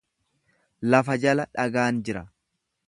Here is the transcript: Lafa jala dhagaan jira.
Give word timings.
Lafa 0.93 1.19
jala 1.27 1.47
dhagaan 1.59 2.03
jira. 2.09 2.27